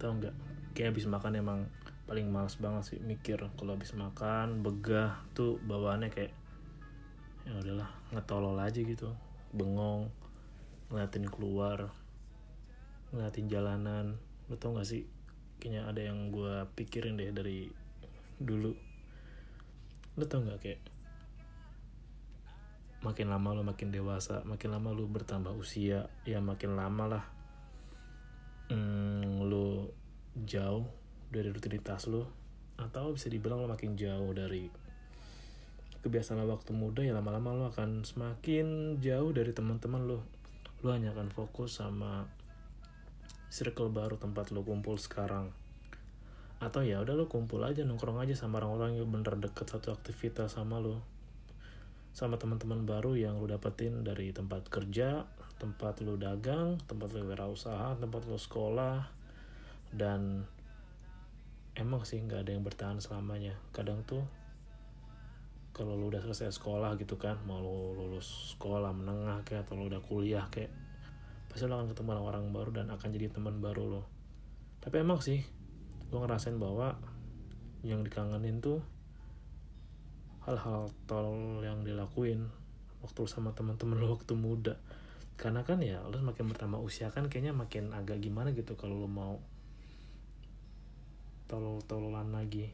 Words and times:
tau 0.00 0.16
nggak? 0.16 0.32
Kayak 0.72 0.96
habis 0.96 1.06
makan 1.06 1.32
emang 1.36 1.60
paling 2.08 2.26
males 2.32 2.56
banget 2.56 2.96
sih 2.96 2.98
mikir 2.98 3.38
kalau 3.54 3.78
habis 3.78 3.94
makan 3.94 4.66
begah 4.66 5.22
tuh 5.30 5.62
bawaannya 5.62 6.10
kayak 6.10 6.34
ya 7.46 7.52
udahlah 7.60 7.90
ngetolol 8.10 8.56
aja 8.56 8.80
gitu. 8.80 9.12
Bengong 9.52 10.08
ngeliatin 10.88 11.28
keluar 11.28 11.92
ngeliatin 13.12 13.46
jalanan. 13.52 14.16
Lo 14.48 14.56
tau 14.56 14.74
gak 14.74 14.88
sih? 14.88 15.04
Kayaknya 15.60 15.82
ada 15.84 16.00
yang 16.00 16.32
gue 16.32 16.64
pikirin 16.74 17.20
deh 17.20 17.30
dari 17.30 17.68
dulu. 18.40 18.72
Lo 20.16 20.24
tau 20.24 20.40
gak 20.42 20.58
kayak 20.64 20.80
makin 23.00 23.32
lama 23.32 23.56
lo 23.56 23.64
makin 23.64 23.88
dewasa 23.88 24.44
makin 24.44 24.76
lama 24.76 24.92
lo 24.92 25.08
bertambah 25.08 25.56
usia 25.56 26.12
ya 26.28 26.36
makin 26.44 26.76
lama 26.76 27.04
lah 27.08 27.24
hmm, 28.70 29.50
lo 29.50 29.90
jauh 30.46 30.86
dari 31.30 31.50
rutinitas 31.50 32.06
lo 32.06 32.30
atau 32.80 33.12
bisa 33.12 33.28
dibilang 33.28 33.60
lo 33.60 33.68
makin 33.68 33.98
jauh 33.98 34.32
dari 34.32 34.70
kebiasaan 36.00 36.48
waktu 36.48 36.72
muda 36.72 37.04
ya 37.04 37.12
lama-lama 37.12 37.52
lo 37.52 37.64
akan 37.68 38.08
semakin 38.08 38.96
jauh 39.04 39.30
dari 39.36 39.52
teman-teman 39.52 40.08
lo. 40.08 40.24
Lo 40.80 40.96
hanya 40.96 41.12
akan 41.12 41.28
fokus 41.28 41.76
sama 41.76 42.24
circle 43.52 43.92
baru 43.92 44.16
tempat 44.16 44.48
lo 44.48 44.64
kumpul 44.64 44.96
sekarang. 44.96 45.52
Atau 46.56 46.88
ya 46.88 47.04
udah 47.04 47.12
lo 47.20 47.28
kumpul 47.28 47.60
aja 47.68 47.84
nongkrong 47.84 48.16
aja 48.24 48.32
sama 48.32 48.64
orang-orang 48.64 48.96
yang 48.96 49.12
bener 49.12 49.36
deket 49.36 49.68
satu 49.68 49.92
aktivitas 49.92 50.56
sama 50.56 50.80
lo. 50.80 51.04
Sama 52.16 52.40
teman-teman 52.40 52.88
baru 52.88 53.12
yang 53.20 53.36
lo 53.36 53.44
dapetin 53.44 54.00
dari 54.00 54.32
tempat 54.32 54.72
kerja 54.72 55.28
tempat 55.60 56.00
lo 56.00 56.16
dagang 56.16 56.80
tempat 56.88 57.12
lo 57.12 57.28
wirausaha 57.28 58.00
tempat 58.00 58.24
lo 58.24 58.40
sekolah 58.40 59.04
dan 59.92 60.48
emang 61.76 62.02
sih 62.02 62.18
nggak 62.20 62.46
ada 62.46 62.50
yang 62.54 62.64
bertahan 62.64 62.98
selamanya. 62.98 63.54
Kadang 63.70 64.02
tuh 64.06 64.22
kalau 65.70 65.94
lu 65.94 66.10
udah 66.10 66.20
selesai 66.20 66.58
sekolah 66.58 66.98
gitu 66.98 67.14
kan 67.14 67.38
mau 67.46 67.62
lu 67.62 67.94
lulus 67.94 68.58
sekolah 68.58 68.90
menengah 68.90 69.46
kayak 69.46 69.64
atau 69.64 69.78
lu 69.78 69.86
udah 69.86 70.02
kuliah 70.02 70.44
kayak 70.50 70.68
pasti 71.46 71.66
lo 71.66 71.78
akan 71.78 71.94
ketemu 71.94 72.18
orang-orang 72.18 72.44
baru 72.50 72.70
dan 72.74 72.86
akan 72.90 73.08
jadi 73.14 73.30
teman 73.30 73.62
baru 73.62 73.86
lo 73.86 74.02
tapi 74.82 75.00
emang 75.00 75.22
sih 75.22 75.40
gue 76.10 76.18
ngerasain 76.18 76.58
bahwa 76.58 76.98
yang 77.86 78.02
dikangenin 78.02 78.58
tuh 78.58 78.82
hal-hal 80.44 80.90
tol 81.06 81.62
yang 81.62 81.86
dilakuin 81.86 82.50
waktu 83.00 83.18
lu 83.24 83.28
sama 83.30 83.54
teman-teman 83.54 84.02
lo 84.02 84.18
waktu 84.18 84.34
muda 84.34 84.74
karena 85.40 85.64
kan 85.64 85.80
ya 85.80 86.04
lo 86.04 86.20
semakin 86.20 86.52
bertambah 86.52 86.84
usia 86.84 87.08
kan 87.08 87.32
kayaknya 87.32 87.56
makin 87.56 87.96
agak 87.96 88.20
gimana 88.20 88.52
gitu 88.52 88.76
kalau 88.76 89.00
lo 89.00 89.08
mau 89.08 89.40
tolol-tololan 91.48 92.28
lagi. 92.28 92.68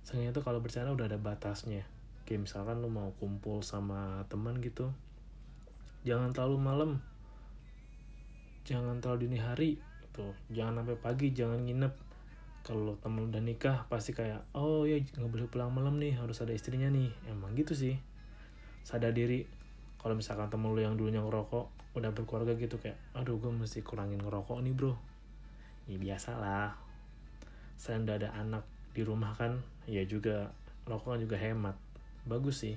Seenggaknya 0.00 0.32
tuh 0.32 0.42
kalau 0.48 0.64
bercanda 0.64 0.96
udah 0.96 1.12
ada 1.12 1.20
batasnya. 1.20 1.84
Kayak 2.24 2.48
misalkan 2.48 2.80
lu 2.80 2.88
mau 2.88 3.12
kumpul 3.20 3.60
sama 3.60 4.24
teman 4.32 4.58
gitu 4.64 4.88
Jangan 6.08 6.32
terlalu 6.32 6.56
malam. 6.56 6.90
Jangan 8.64 9.04
terlalu 9.04 9.28
dini 9.28 9.38
hari 9.38 9.76
gitu. 10.00 10.32
Jangan 10.56 10.80
sampai 10.80 10.96
pagi, 10.96 11.36
jangan 11.36 11.60
nginep. 11.68 11.92
Kalau 12.64 12.96
temen 12.96 13.28
udah 13.28 13.44
nikah 13.44 13.84
pasti 13.88 14.16
kayak 14.16 14.44
Oh 14.56 14.88
ya 14.88 15.00
nggak 15.00 15.32
boleh 15.32 15.48
pulang 15.48 15.72
malam 15.72 15.96
nih 15.96 16.12
Harus 16.16 16.40
ada 16.40 16.56
istrinya 16.56 16.88
nih. 16.88 17.12
Emang 17.28 17.52
gitu 17.52 17.76
sih. 17.76 18.00
Sadar 18.88 19.12
diri. 19.12 19.44
Kalau 20.00 20.16
misalkan 20.16 20.48
temen 20.48 20.72
lu 20.72 20.80
yang 20.80 20.96
dulunya 20.96 21.20
ngerokok 21.20 21.79
Udah 21.94 22.14
berkeluarga 22.14 22.54
gitu 22.54 22.78
kayak 22.78 22.98
Aduh 23.18 23.42
gue 23.42 23.50
mesti 23.50 23.82
kurangin 23.82 24.22
ngerokok 24.22 24.62
nih 24.62 24.74
bro. 24.74 24.94
Ya 25.90 25.98
biasa 25.98 26.38
lah 26.38 26.90
saya 27.80 27.96
udah 27.96 28.20
ada 28.20 28.28
anak 28.36 28.68
di 28.92 29.00
rumah 29.00 29.32
kan 29.32 29.56
ya 29.88 30.04
juga 30.04 30.52
rokok 30.84 31.16
kan 31.16 31.20
juga 31.24 31.40
hemat. 31.40 31.76
Bagus 32.28 32.68
sih. 32.68 32.76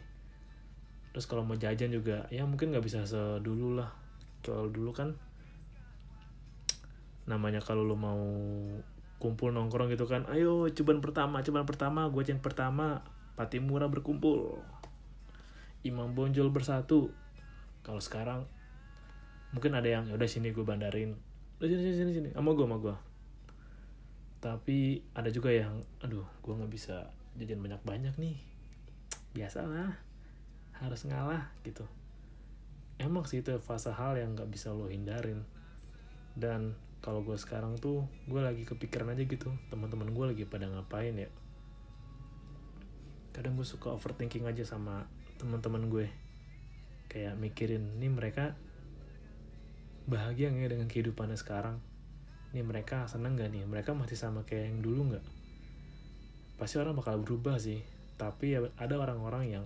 Terus 1.11 1.27
kalau 1.27 1.43
mau 1.43 1.59
jajan 1.59 1.91
juga 1.91 2.25
ya 2.31 2.47
mungkin 2.47 2.71
nggak 2.71 2.87
bisa 2.87 3.03
sedulu 3.03 3.75
lah. 3.75 3.91
Kalau 4.39 4.71
dulu 4.71 4.95
kan 4.95 5.11
namanya 7.27 7.59
kalau 7.59 7.83
lo 7.83 7.99
mau 7.99 8.23
kumpul 9.19 9.55
nongkrong 9.55 9.87
gitu 9.95 10.03
kan 10.03 10.27
ayo 10.35 10.67
cobaan 10.67 10.99
pertama 10.99 11.39
cobaan 11.39 11.67
pertama 11.67 12.07
gue 12.07 12.23
yang 12.23 12.39
pertama. 12.39 13.03
Pati 13.35 13.59
murah 13.59 13.91
berkumpul. 13.91 14.61
Imam 15.83 16.15
bonjol 16.15 16.47
bersatu. 16.47 17.11
Kalau 17.83 17.99
sekarang 17.99 18.47
mungkin 19.53 19.77
ada 19.77 19.87
yang 19.87 20.09
udah 20.09 20.27
sini 20.27 20.51
gue 20.51 20.65
bandarin. 20.65 21.15
Udah 21.61 21.67
sini 21.69 21.81
sini 21.81 21.95
sini 21.95 22.11
sini. 22.11 22.29
Sama 22.33 22.51
gue 22.57 22.65
sama 22.65 22.77
gue 22.81 22.95
tapi 24.43 24.99
ada 25.15 25.31
juga 25.31 25.55
yang 25.55 25.79
aduh 26.03 26.27
gue 26.43 26.51
nggak 26.51 26.67
bisa 26.67 27.07
jajan 27.39 27.63
banyak 27.63 27.79
banyak 27.87 28.13
nih. 28.19 28.35
Biasalah 29.31 29.95
harus 30.83 31.07
ngalah 31.07 31.47
gitu. 31.63 31.87
Emang 32.99 33.23
sih 33.23 33.39
itu 33.39 33.55
fase 33.63 33.95
hal 33.95 34.19
yang 34.19 34.35
nggak 34.35 34.51
bisa 34.51 34.75
lo 34.75 34.91
hindarin. 34.91 35.47
Dan 36.35 36.75
kalau 36.99 37.23
gue 37.23 37.39
sekarang 37.39 37.79
tuh 37.79 38.03
gue 38.27 38.41
lagi 38.43 38.67
kepikiran 38.67 39.15
aja 39.15 39.23
gitu 39.23 39.47
teman-teman 39.71 40.11
gue 40.11 40.25
lagi 40.35 40.43
pada 40.43 40.67
ngapain 40.67 41.15
ya. 41.15 41.31
Kadang 43.31 43.55
gue 43.55 43.63
suka 43.63 43.95
overthinking 43.95 44.43
aja 44.43 44.67
sama 44.67 45.07
teman-teman 45.39 45.87
gue. 45.87 46.11
Kayak 47.07 47.39
mikirin 47.39 47.95
nih 47.95 48.11
mereka 48.11 48.59
bahagia 50.03 50.51
nggak 50.51 50.63
ya 50.67 50.69
dengan 50.75 50.87
kehidupannya 50.91 51.37
sekarang? 51.39 51.79
Nih 52.53 52.61
mereka 52.61 53.09
seneng 53.09 53.33
gak 53.33 53.49
nih? 53.49 53.65
Mereka 53.65 53.97
masih 53.97 54.19
sama 54.19 54.45
kayak 54.45 54.69
yang 54.69 54.79
dulu 54.83 55.15
nggak? 55.15 55.25
Pasti 56.59 56.77
orang 56.77 56.93
bakal 56.93 57.17
berubah 57.23 57.57
sih. 57.57 57.81
Tapi 58.19 58.53
ya 58.53 58.59
ada 58.77 58.95
orang-orang 58.99 59.49
yang 59.49 59.65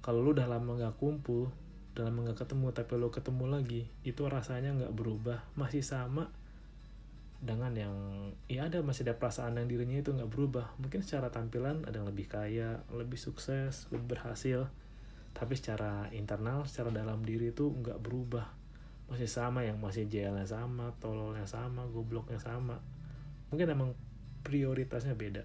kalau 0.00 0.22
lu 0.22 0.32
udah 0.32 0.46
lama 0.48 0.78
nggak 0.78 0.96
kumpul 0.96 1.52
udah 1.90 2.06
lama 2.06 2.30
nggak 2.30 2.46
ketemu 2.46 2.70
tapi 2.70 2.92
lu 2.96 3.10
ketemu 3.10 3.44
lagi 3.50 3.82
itu 4.06 4.22
rasanya 4.28 4.70
nggak 4.78 4.94
berubah. 4.94 5.42
Masih 5.58 5.82
sama 5.82 6.30
dengan 7.40 7.72
yang 7.72 7.96
ya 8.52 8.68
ada 8.68 8.84
masih 8.84 9.08
ada 9.08 9.16
perasaan 9.16 9.56
yang 9.56 9.66
dirinya 9.66 9.98
itu 9.98 10.14
nggak 10.14 10.30
berubah. 10.30 10.76
Mungkin 10.78 11.02
secara 11.02 11.34
tampilan 11.34 11.82
ada 11.88 11.98
yang 11.98 12.08
lebih 12.08 12.30
kaya 12.30 12.86
lebih 12.94 13.18
sukses 13.18 13.90
lebih 13.90 14.16
berhasil. 14.16 14.70
Tapi 15.34 15.58
secara 15.58 16.06
internal 16.14 16.62
secara 16.68 16.94
dalam 16.94 17.26
diri 17.26 17.50
itu 17.50 17.66
nggak 17.66 17.98
berubah 17.98 18.59
masih 19.10 19.26
sama 19.26 19.66
yang 19.66 19.82
masih 19.82 20.06
jalannya 20.06 20.46
sama 20.46 20.94
tololnya 21.02 21.42
sama 21.44 21.82
gobloknya 21.90 22.38
sama. 22.38 22.78
Mungkin 23.50 23.66
emang 23.66 23.90
prioritasnya 24.46 25.18
beda. 25.18 25.42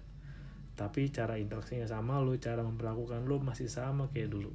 Tapi 0.78 1.10
cara 1.10 1.34
interaksinya 1.36 1.90
sama 1.90 2.22
lo 2.22 2.38
cara 2.38 2.62
memperlakukan 2.62 3.26
lo 3.26 3.42
masih 3.42 3.66
sama 3.66 4.06
kayak 4.14 4.30
dulu. 4.30 4.54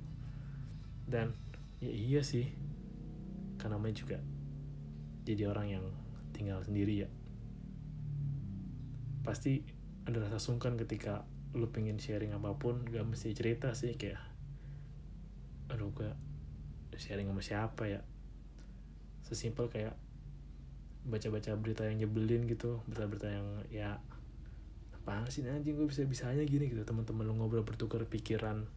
Dan 1.04 1.36
ya 1.84 1.92
iya 1.92 2.22
sih. 2.24 2.48
Karena 3.60 3.78
namanya 3.78 4.00
juga 4.00 4.18
jadi 5.28 5.52
orang 5.52 5.68
yang 5.68 5.86
tinggal 6.32 6.64
sendiri 6.64 7.04
ya. 7.04 7.10
Pasti 9.28 9.62
ada 10.08 10.18
rasa 10.24 10.40
sungkan 10.40 10.80
ketika 10.80 11.28
lo 11.52 11.68
pengen 11.68 12.00
sharing 12.00 12.32
apa 12.32 12.56
pun 12.56 12.88
gak 12.88 13.04
mesti 13.04 13.36
cerita 13.36 13.76
sih 13.76 14.00
kayak 14.00 14.24
aduh 15.68 15.92
gue 15.92 16.12
sharing 16.96 17.28
sama 17.28 17.44
siapa 17.44 17.92
ya 17.92 18.00
sesimpel 19.32 19.72
kayak 19.72 19.96
baca-baca 21.08 21.56
berita 21.56 21.88
yang 21.88 22.06
nyebelin 22.06 22.46
gitu 22.46 22.84
berita-berita 22.86 23.28
yang 23.32 23.48
ya 23.72 23.98
apa 24.92 25.26
sih 25.34 25.42
anjing 25.48 25.74
gue 25.80 25.88
bisa 25.90 26.06
bisanya 26.06 26.44
gini 26.46 26.68
gitu. 26.70 26.84
Teman-teman 26.84 27.26
lu 27.26 27.34
ngobrol 27.40 27.66
bertukar 27.66 28.04
pikiran 28.06 28.68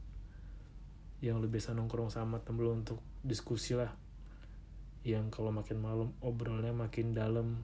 yang 1.21 1.43
lu 1.43 1.51
biasa 1.51 1.77
nongkrong 1.77 2.09
sama 2.09 2.41
temen 2.41 2.65
lu 2.65 2.73
untuk 2.73 3.03
diskusi 3.27 3.75
lah. 3.77 3.93
Yang 5.05 5.35
kalau 5.37 5.53
makin 5.53 5.83
malam 5.83 6.09
obrolnya 6.23 6.73
makin 6.73 7.13
dalam. 7.13 7.61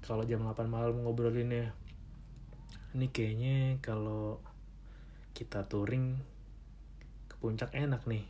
Kalau 0.00 0.22
jam 0.24 0.46
8 0.46 0.64
malam 0.70 1.02
ngobrolinnya 1.04 1.74
ini 2.96 3.12
kayaknya 3.12 3.76
kalau 3.84 4.40
kita 5.36 5.68
touring 5.68 6.16
ke 7.28 7.36
puncak 7.36 7.76
enak 7.76 8.08
nih 8.08 8.24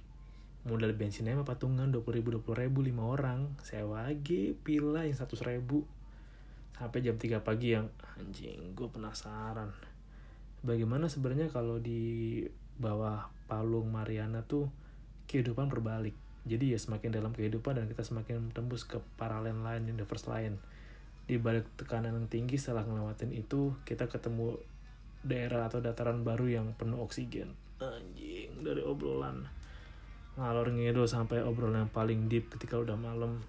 modal 0.69 0.93
bensinnya 0.93 1.32
mah 1.32 1.49
patungan? 1.49 1.88
20 1.88 2.05
ribu 2.20 2.29
20 2.37 2.69
ribu 2.69 2.85
5 2.85 3.00
orang. 3.00 3.41
Sewa 3.65 4.05
lagi 4.05 4.53
pila 4.53 5.09
yang 5.09 5.17
100 5.17 5.49
ribu. 5.49 5.88
Sampai 6.76 7.00
jam 7.00 7.17
3 7.17 7.41
pagi 7.41 7.73
yang 7.73 7.88
anjing 8.20 8.76
gue 8.76 8.88
penasaran. 8.93 9.73
Bagaimana 10.61 11.09
sebenarnya 11.09 11.49
kalau 11.49 11.81
di 11.81 12.44
bawah 12.76 13.32
palung 13.49 13.88
Mariana 13.88 14.44
tuh 14.44 14.69
kehidupan 15.26 15.73
berbalik? 15.73 16.15
Jadi 16.44 16.76
ya 16.76 16.79
semakin 16.79 17.11
dalam 17.11 17.32
kehidupan 17.32 17.81
dan 17.81 17.88
kita 17.88 18.05
semakin 18.05 18.53
tembus 18.53 18.85
ke 18.85 19.00
paralel 19.17 19.65
lain 19.65 19.88
universe 19.88 20.29
lain. 20.29 20.61
Di 21.25 21.41
balik 21.41 21.65
tekanan 21.81 22.15
yang 22.15 22.29
tinggi 22.29 22.61
setelah 22.61 22.85
ngelewatin 22.85 23.32
itu 23.32 23.73
kita 23.88 24.06
ketemu 24.06 24.61
daerah 25.25 25.67
atau 25.67 25.82
dataran 25.82 26.23
baru 26.23 26.47
yang 26.47 26.67
penuh 26.76 27.00
oksigen. 27.03 27.56
Anjing 27.82 28.62
dari 28.62 28.82
obrolan 28.82 29.57
ngalor 30.38 30.70
ngidul 30.70 31.11
sampai 31.11 31.43
obrolan 31.43 31.85
yang 31.85 31.90
paling 31.90 32.31
deep 32.31 32.46
ketika 32.55 32.79
udah 32.79 32.94
malam. 32.94 33.43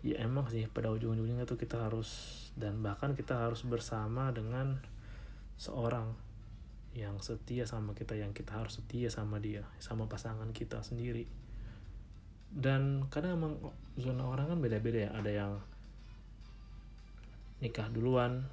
Ya 0.00 0.16
emang 0.24 0.48
sih 0.48 0.64
pada 0.64 0.88
ujung-ujungnya 0.88 1.44
tuh 1.44 1.60
kita 1.60 1.76
harus 1.76 2.40
dan 2.56 2.80
bahkan 2.80 3.12
kita 3.12 3.36
harus 3.36 3.60
bersama 3.68 4.32
dengan 4.32 4.80
seorang 5.60 6.16
yang 6.96 7.20
setia 7.22 7.68
sama 7.68 7.94
kita 7.94 8.18
yang 8.18 8.34
kita 8.34 8.58
harus 8.58 8.82
setia 8.82 9.12
sama 9.12 9.38
dia 9.38 9.62
sama 9.76 10.08
pasangan 10.08 10.48
kita 10.56 10.80
sendiri. 10.80 11.28
Dan 12.50 13.06
kadang 13.12 13.38
emang 13.38 13.54
zona 14.00 14.24
orang 14.24 14.56
kan 14.56 14.58
beda-beda 14.58 15.06
ya. 15.06 15.10
Ada 15.12 15.30
yang 15.30 15.52
nikah 17.60 17.92
duluan 17.92 18.48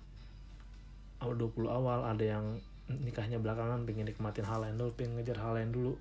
awal 1.24 1.40
20 1.40 1.72
awal. 1.72 2.00
Ada 2.12 2.38
yang 2.38 2.46
nikahnya 2.92 3.40
belakangan 3.40 3.88
pengen 3.88 4.12
nikmatin 4.12 4.44
hal 4.44 4.63
lain 4.63 4.75
dulu 4.75 4.92
pengen 4.96 5.20
ngejar 5.20 5.40
hal 5.44 5.60
lain 5.60 5.72
dulu 5.75 6.00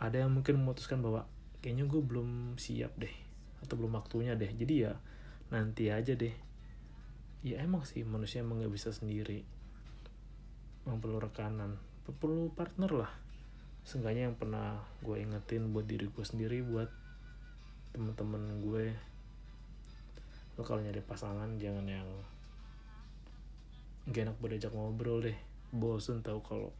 ada 0.00 0.16
yang 0.16 0.32
mungkin 0.32 0.56
memutuskan 0.56 1.04
bahwa 1.04 1.28
kayaknya 1.60 1.84
gue 1.84 2.00
belum 2.00 2.56
siap 2.56 2.96
deh 2.96 3.12
atau 3.60 3.76
belum 3.76 4.00
waktunya 4.00 4.32
deh. 4.32 4.48
Jadi 4.48 4.88
ya 4.88 4.96
nanti 5.52 5.92
aja 5.92 6.16
deh. 6.16 6.32
Ya 7.44 7.60
emang 7.60 7.84
sih 7.84 8.00
manusia 8.08 8.40
emang 8.40 8.64
gak 8.64 8.72
bisa 8.72 8.96
sendiri. 8.96 9.44
Emang 10.88 11.04
perlu 11.04 11.20
rekanan 11.20 11.76
perlu 12.10 12.50
partner 12.50 12.90
lah. 12.90 13.12
Seenggaknya 13.86 14.26
yang 14.26 14.36
pernah 14.40 14.82
gue 15.04 15.20
ingetin 15.20 15.70
buat 15.70 15.86
diri 15.86 16.10
gue 16.10 16.24
sendiri 16.26 16.58
buat 16.64 16.90
temen-temen 17.94 18.64
gue. 18.64 18.84
Lo 20.58 20.66
kalau 20.66 20.82
nyari 20.82 21.04
pasangan 21.04 21.60
jangan 21.60 21.86
yang 21.86 22.08
gak 24.10 24.26
enak 24.26 24.36
berajak 24.40 24.72
ngobrol 24.74 25.22
deh. 25.22 25.36
Bosen 25.70 26.24
tau 26.24 26.42
kalau 26.42 26.74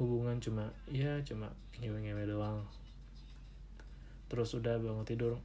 hubungan 0.00 0.40
cuma 0.40 0.72
ya 0.88 1.20
cuma 1.24 1.52
ngewe-ngewe 1.76 2.24
doang. 2.24 2.64
Terus 4.32 4.56
udah 4.56 4.80
bangun 4.80 5.04
tidur 5.04 5.36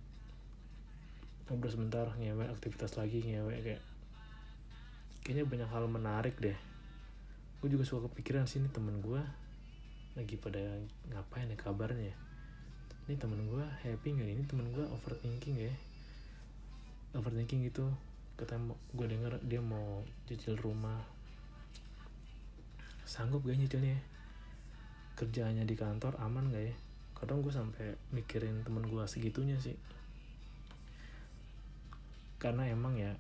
ngobrol 1.47 1.71
sebentar 1.71 2.11
ngewe 2.19 2.44
aktivitas 2.51 2.99
lagi 2.99 3.23
ngewe 3.23 3.55
kayak 3.63 3.83
kayaknya 5.23 5.44
banyak 5.47 5.69
hal 5.71 5.88
menarik 5.88 6.35
deh. 6.39 6.55
Gue 7.59 7.71
juga 7.71 7.83
suka 7.88 8.07
kepikiran 8.11 8.47
sih 8.47 8.63
ini 8.63 8.71
temen 8.71 8.99
gue 8.99 9.19
lagi 10.15 10.35
pada 10.39 10.59
ngapain 11.11 11.47
ya 11.51 11.57
kabarnya. 11.59 12.15
Ini 13.07 13.15
temen 13.15 13.47
gue 13.47 13.63
happy 13.63 14.07
nggak 14.19 14.29
ini 14.31 14.43
temen 14.47 14.71
gue 14.71 14.83
overthinking 14.88 15.55
ya. 15.55 15.75
Overthinking 17.15 17.67
gitu. 17.67 17.88
Kata 18.35 18.59
gue 18.67 19.07
denger 19.07 19.39
dia 19.47 19.63
mau 19.63 20.03
cicil 20.27 20.59
rumah. 20.59 21.00
Sanggup 23.07 23.47
gak 23.47 23.55
nyicilnya 23.55 23.95
kerjaannya 25.17 25.65
di 25.65 25.73
kantor 25.73 26.21
aman 26.21 26.53
gak 26.53 26.65
ya? 26.69 26.75
Kadang 27.17 27.41
gue 27.41 27.49
sampai 27.49 27.97
mikirin 28.13 28.61
temen 28.61 28.85
gue 28.85 29.01
segitunya 29.09 29.57
sih. 29.57 29.73
Karena 32.37 32.69
emang 32.69 32.93
ya 32.93 33.17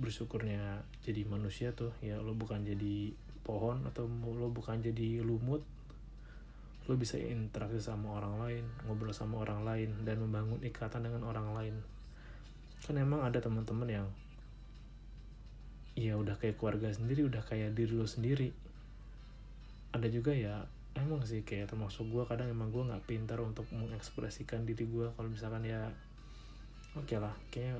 bersyukurnya 0.00 0.82
jadi 1.04 1.22
manusia 1.28 1.70
tuh 1.70 1.94
ya 2.02 2.18
lo 2.18 2.34
bukan 2.34 2.66
jadi 2.66 3.14
pohon 3.46 3.86
atau 3.86 4.10
lo 4.10 4.50
bukan 4.50 4.82
jadi 4.82 5.22
lumut 5.22 5.62
lo 6.90 6.98
bisa 6.98 7.14
interaksi 7.14 7.78
sama 7.78 8.18
orang 8.18 8.42
lain 8.42 8.64
ngobrol 8.84 9.14
sama 9.14 9.40
orang 9.40 9.62
lain 9.62 9.94
dan 10.02 10.18
membangun 10.18 10.58
ikatan 10.64 11.06
dengan 11.06 11.22
orang 11.28 11.52
lain. 11.54 11.74
Kan 12.82 12.98
emang 12.98 13.22
ada 13.22 13.38
teman-teman 13.38 13.88
yang 13.88 14.06
ya 15.94 16.18
udah 16.18 16.34
kayak 16.42 16.58
keluarga 16.58 16.90
sendiri 16.90 17.22
udah 17.24 17.40
kayak 17.46 17.72
diri 17.78 17.94
lo 17.94 18.04
sendiri 18.04 18.50
ada 19.94 20.10
juga 20.10 20.34
ya 20.34 20.66
emang 20.98 21.22
sih 21.22 21.46
kayak 21.46 21.70
termasuk 21.70 22.10
gue 22.10 22.26
kadang 22.26 22.50
emang 22.50 22.74
gue 22.74 22.82
nggak 22.82 23.06
pintar 23.06 23.38
untuk 23.38 23.66
mengekspresikan 23.70 24.66
diri 24.66 24.90
gue 24.90 25.06
kalau 25.14 25.30
misalkan 25.30 25.62
ya 25.62 25.90
oke 26.98 27.06
okay 27.06 27.18
lah 27.22 27.34
kayak 27.54 27.78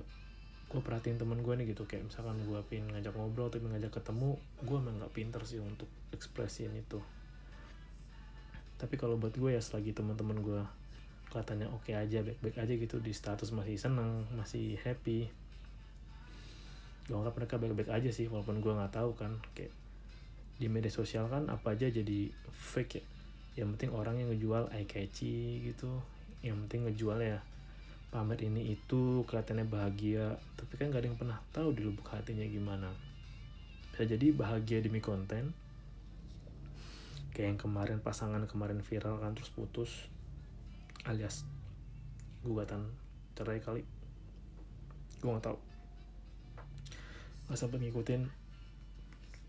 gue 0.70 0.80
perhatiin 0.82 1.18
temen 1.18 1.38
gue 1.38 1.54
nih 1.54 1.70
gitu. 1.70 1.86
Kayak 1.86 2.10
misalkan 2.10 2.38
gue 2.42 2.58
pin 2.66 2.82
ngajak 2.90 3.14
ngobrol 3.14 3.46
tapi 3.46 3.66
ngajak 3.66 3.94
ketemu 3.94 4.34
gue 4.62 4.76
emang 4.78 4.96
nggak 4.98 5.12
pintar 5.14 5.42
sih 5.46 5.62
untuk 5.62 5.86
ekspresiin 6.10 6.74
itu. 6.74 6.98
Tapi 8.74 8.94
kalau 8.98 9.14
buat 9.14 9.34
gue 9.34 9.54
ya 9.54 9.62
selagi 9.62 9.94
teman-teman 9.94 10.42
gue 10.42 10.62
kelihatannya 11.30 11.66
oke 11.70 11.90
okay 11.90 11.98
aja 11.98 12.22
baik-baik 12.22 12.56
aja 12.62 12.72
gitu 12.78 13.02
di 13.02 13.10
status 13.10 13.50
masih 13.50 13.74
seneng 13.74 14.22
masih 14.38 14.78
happy 14.86 15.26
gue 17.04 17.16
anggap 17.18 17.34
mereka 17.34 17.58
baik-baik 17.58 17.90
aja 17.90 18.10
sih 18.14 18.30
walaupun 18.30 18.62
gue 18.62 18.70
nggak 18.70 18.94
tahu 18.94 19.18
kan 19.18 19.34
kayak 19.52 19.74
di 20.54 20.70
media 20.70 20.90
sosial 20.90 21.26
kan 21.26 21.50
apa 21.50 21.74
aja 21.74 21.90
jadi 21.90 22.30
fake 22.50 22.92
ya. 22.94 23.04
Yang 23.54 23.68
penting 23.78 23.90
orang 23.94 24.18
yang 24.18 24.28
ngejual 24.30 24.70
eye 24.70 24.86
catchy 24.86 25.62
gitu. 25.62 25.90
Yang 26.42 26.66
penting 26.66 26.80
ngejual 26.86 27.18
ya 27.22 27.38
pamer 28.14 28.38
ini 28.46 28.78
itu 28.78 29.26
kelihatannya 29.26 29.66
bahagia. 29.66 30.38
Tapi 30.54 30.72
kan 30.78 30.94
gak 30.94 31.02
ada 31.02 31.08
yang 31.10 31.18
pernah 31.18 31.38
tahu 31.50 31.74
di 31.74 31.82
lubuk 31.82 32.06
hatinya 32.14 32.46
gimana. 32.46 32.94
Bisa 33.90 34.06
jadi 34.06 34.30
bahagia 34.30 34.78
demi 34.78 35.02
konten. 35.02 35.54
Kayak 37.34 37.58
yang 37.58 37.58
kemarin 37.58 37.98
pasangan 37.98 38.46
kemarin 38.46 38.78
viral 38.78 39.18
kan 39.18 39.34
terus 39.34 39.50
putus 39.50 39.90
alias 41.02 41.42
gugatan 42.46 42.86
cerai 43.34 43.58
kali. 43.58 43.82
Gue 45.18 45.30
nggak 45.34 45.50
tahu. 45.50 45.58
Nggak 47.50 47.58
sempat 47.58 47.82
ngikutin 47.82 48.43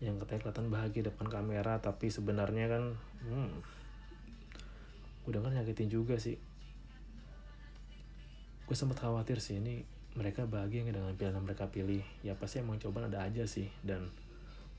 yang 0.04 0.20
katanya 0.20 0.44
kelihatan 0.44 0.68
bahagia 0.68 1.08
depan 1.08 1.26
kamera 1.32 1.80
tapi 1.80 2.12
sebenarnya 2.12 2.68
kan 2.68 2.84
hmm, 3.24 3.50
udah 5.26 5.40
kan 5.40 5.52
nyakitin 5.56 5.88
juga 5.88 6.20
sih. 6.20 6.36
Gue 8.66 8.76
sempat 8.76 9.00
khawatir 9.00 9.40
sih 9.40 9.62
ini 9.62 9.86
mereka 10.16 10.48
bahagia 10.48 10.82
nggak 10.84 10.96
dengan 10.96 11.14
pilihan 11.16 11.36
yang 11.36 11.46
mereka 11.46 11.64
pilih. 11.72 12.04
Ya 12.20 12.36
pasti 12.36 12.60
emang 12.60 12.76
cobaan 12.76 13.08
ada 13.08 13.24
aja 13.24 13.48
sih 13.48 13.72
dan 13.80 14.12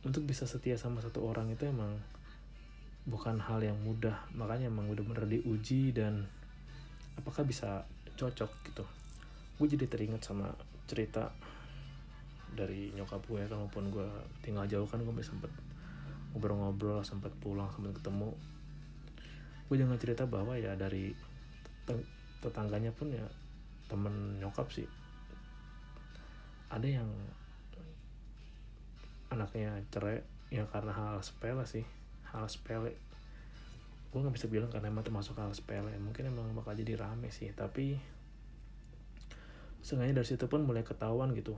untuk 0.06 0.24
bisa 0.24 0.46
setia 0.46 0.78
sama 0.78 1.02
satu 1.02 1.26
orang 1.26 1.50
itu 1.50 1.66
emang 1.66 1.98
bukan 3.10 3.42
hal 3.42 3.64
yang 3.64 3.80
mudah. 3.82 4.28
Makanya 4.38 4.70
emang 4.70 4.92
udah 4.92 5.04
bener 5.04 5.26
diuji 5.26 5.96
dan 5.98 6.30
apakah 7.18 7.42
bisa 7.42 7.84
cocok 8.14 8.52
gitu. 8.70 8.86
Gue 9.58 9.68
jadi 9.68 9.90
teringat 9.90 10.22
sama 10.22 10.54
cerita 10.86 11.34
dari 12.58 12.90
nyokap 12.98 13.22
gue 13.30 13.46
kan 13.46 13.62
maupun 13.62 13.94
gue 13.94 14.10
tinggal 14.42 14.66
jauh 14.66 14.90
kan 14.90 14.98
gue 14.98 15.14
sempet 15.22 15.54
ngobrol-ngobrol 16.34 17.06
sempet 17.06 17.30
pulang 17.38 17.70
sempet 17.70 17.94
ketemu. 17.94 18.34
Gue 19.70 19.78
jangan 19.78 20.02
cerita 20.02 20.26
bahwa 20.26 20.58
ya 20.58 20.74
dari 20.74 21.14
tetangganya 22.42 22.90
pun 22.90 23.14
ya 23.14 23.26
temen 23.86 24.42
nyokap 24.42 24.66
sih. 24.74 24.90
Ada 26.74 27.00
yang 27.00 27.10
anaknya 29.30 29.78
cerai 29.94 30.26
ya 30.50 30.66
karena 30.74 30.92
hal 30.98 31.22
sepele 31.22 31.64
sih 31.70 31.86
hal 32.34 32.50
sepele. 32.50 32.98
Gue 34.10 34.20
nggak 34.26 34.34
bisa 34.34 34.50
bilang 34.50 34.74
karena 34.74 34.90
emang 34.90 35.06
termasuk 35.06 35.38
hal 35.38 35.54
sepele 35.54 35.94
mungkin 36.02 36.34
emang 36.34 36.58
bakal 36.58 36.74
jadi 36.74 36.98
rame 36.98 37.30
sih 37.30 37.54
tapi 37.54 38.02
sengaja 39.88 40.12
dari 40.12 40.28
situ 40.28 40.52
pun 40.52 40.68
mulai 40.68 40.84
ketahuan 40.84 41.32
gitu 41.32 41.56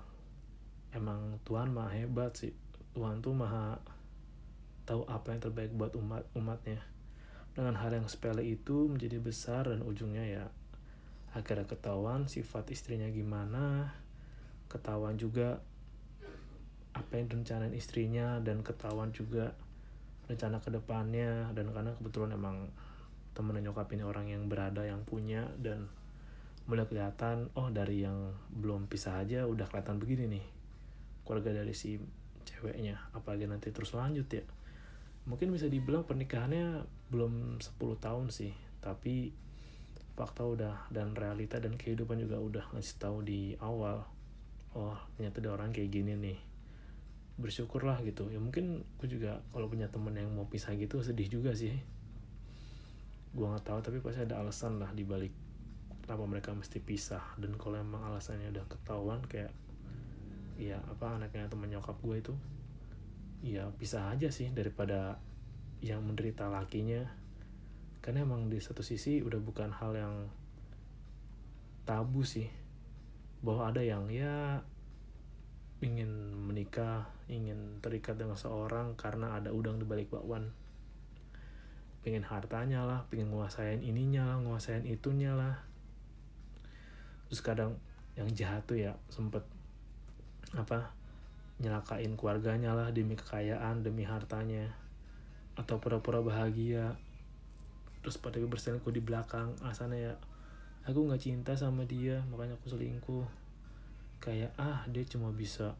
emang 0.96 1.42
Tuhan 1.46 1.74
mah 1.74 1.92
hebat 1.94 2.34
sih. 2.36 2.54
Tuhan 2.96 3.22
tuh 3.22 3.38
maha 3.38 3.78
tahu 4.84 5.06
apa 5.06 5.32
yang 5.34 5.42
terbaik 5.42 5.72
buat 5.78 5.94
umat 5.98 6.26
umatnya. 6.34 6.82
Dengan 7.54 7.78
hal 7.78 7.94
yang 7.94 8.08
sepele 8.10 8.42
itu 8.46 8.90
menjadi 8.90 9.22
besar 9.22 9.70
dan 9.70 9.86
ujungnya 9.86 10.26
ya 10.26 10.46
akhirnya 11.34 11.70
ketahuan 11.70 12.26
sifat 12.26 12.74
istrinya 12.74 13.06
gimana 13.14 13.94
ketahuan 14.66 15.14
juga 15.18 15.62
apa 16.98 17.22
yang 17.22 17.30
rencanain 17.30 17.74
istrinya 17.78 18.42
dan 18.42 18.66
ketahuan 18.66 19.14
juga 19.14 19.54
rencana 20.26 20.58
ke 20.58 20.74
depannya 20.74 21.54
dan 21.54 21.70
karena 21.70 21.94
kebetulan 21.98 22.34
emang 22.34 22.70
temen 23.38 23.62
nyokap 23.62 23.90
ini 23.94 24.04
orang 24.06 24.26
yang 24.30 24.50
berada 24.50 24.82
yang 24.86 25.06
punya 25.06 25.46
dan 25.62 25.86
mulai 26.66 26.86
kelihatan 26.86 27.50
oh 27.54 27.70
dari 27.70 28.06
yang 28.06 28.34
belum 28.54 28.90
pisah 28.90 29.22
aja 29.22 29.46
udah 29.46 29.70
kelihatan 29.70 30.02
begini 30.02 30.26
nih 30.38 30.46
keluarga 31.30 31.54
dari 31.54 31.78
si 31.78 32.02
ceweknya. 32.42 32.98
Apalagi 33.14 33.46
nanti 33.46 33.70
terus 33.70 33.94
lanjut 33.94 34.26
ya. 34.26 34.42
Mungkin 35.30 35.54
bisa 35.54 35.70
dibilang 35.70 36.10
pernikahannya 36.10 36.82
belum 37.14 37.62
10 37.62 37.78
tahun 38.02 38.34
sih. 38.34 38.50
Tapi 38.82 39.30
fakta 40.18 40.42
udah 40.42 40.90
dan 40.90 41.14
realita 41.14 41.62
dan 41.62 41.78
kehidupan 41.78 42.18
juga 42.18 42.42
udah 42.42 42.66
ngasih 42.74 42.98
tahu 42.98 43.24
di 43.24 43.56
awal 43.64 44.04
oh 44.76 44.98
ternyata 45.16 45.40
ada 45.40 45.54
orang 45.54 45.70
kayak 45.70 45.94
gini 45.94 46.18
nih. 46.18 46.40
Bersyukurlah 47.38 48.02
gitu. 48.04 48.28
Ya 48.34 48.42
mungkin 48.42 48.82
gue 48.98 49.08
juga 49.08 49.46
kalau 49.54 49.70
punya 49.70 49.88
temen 49.88 50.18
yang 50.18 50.34
mau 50.34 50.50
pisah 50.50 50.74
gitu 50.76 51.06
sedih 51.06 51.30
juga 51.30 51.54
sih. 51.54 51.78
Gue 53.38 53.46
nggak 53.46 53.70
tahu 53.70 53.80
tapi 53.86 53.98
pasti 54.02 54.26
ada 54.26 54.42
alasan 54.42 54.82
lah 54.82 54.90
dibalik 54.98 55.32
kenapa 56.04 56.26
mereka 56.26 56.58
mesti 56.58 56.82
pisah. 56.82 57.38
Dan 57.38 57.54
kalau 57.56 57.78
emang 57.78 58.02
alasannya 58.02 58.50
udah 58.50 58.66
ketahuan 58.66 59.22
kayak 59.30 59.54
ya 60.60 60.76
apa 60.92 61.16
anaknya 61.16 61.48
teman 61.48 61.72
nyokap 61.72 61.96
gue 62.04 62.20
itu 62.20 62.36
ya 63.40 63.72
bisa 63.80 64.12
aja 64.12 64.28
sih 64.28 64.52
daripada 64.52 65.16
yang 65.80 66.04
menderita 66.04 66.52
lakinya. 66.52 67.08
Karena 68.00 68.24
emang 68.24 68.48
di 68.48 68.60
satu 68.60 68.84
sisi 68.84 69.24
udah 69.24 69.40
bukan 69.40 69.72
hal 69.72 69.96
yang 69.96 70.16
tabu 71.88 72.24
sih. 72.24 72.48
Bahwa 73.40 73.72
ada 73.72 73.80
yang 73.80 74.12
ya 74.12 74.60
ingin 75.80 76.36
menikah 76.36 77.08
ingin 77.32 77.80
terikat 77.80 78.20
dengan 78.20 78.36
seorang 78.36 79.00
karena 79.00 79.40
ada 79.40 79.56
udang 79.56 79.80
di 79.80 79.88
balik 79.88 80.12
bakwan. 80.12 80.52
Pengen 82.04 82.28
hartanya 82.28 82.84
lah 82.84 83.08
pengen 83.08 83.32
nguasain 83.32 83.80
ininya 83.84 84.36
lah 84.36 84.38
nguasain 84.44 84.84
itunya 84.84 85.32
lah. 85.36 85.64
Terus 87.32 87.40
kadang 87.40 87.80
yang 88.20 88.28
jahat 88.36 88.68
tuh 88.68 88.76
ya 88.76 89.00
sempet 89.08 89.44
apa 90.58 90.90
nyelakain 91.60 92.16
keluarganya 92.16 92.72
lah 92.72 92.90
demi 92.96 93.20
kekayaan 93.20 93.84
demi 93.84 94.08
hartanya. 94.08 94.72
Atau 95.60 95.84
pura-pura 95.84 96.24
bahagia. 96.24 96.96
Terus 98.00 98.16
pada 98.16 98.40
berselingkuh 98.40 98.96
di 98.96 99.04
belakang 99.04 99.54
asalnya 99.68 100.00
ya 100.00 100.14
aku 100.88 101.06
nggak 101.06 101.20
cinta 101.20 101.52
sama 101.54 101.84
dia 101.84 102.24
makanya 102.32 102.56
aku 102.56 102.72
selingkuh. 102.72 103.28
Kayak 104.24 104.56
ah 104.56 104.88
dia 104.88 105.04
cuma 105.04 105.30
bisa 105.36 105.76